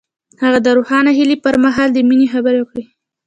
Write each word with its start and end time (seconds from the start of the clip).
هغه 0.43 0.59
د 0.65 0.67
روښانه 0.77 1.11
هیلې 1.17 1.37
پر 1.43 1.55
مهال 1.65 1.89
د 1.93 1.97
مینې 2.07 2.27
خبرې 2.33 2.59
وکړې. 2.61 2.85